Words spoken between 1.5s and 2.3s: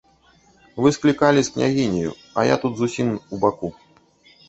княгіняю,